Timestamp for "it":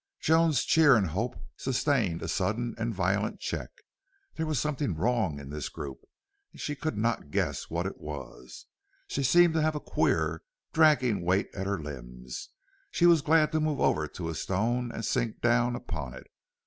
7.85-7.99, 16.15-16.25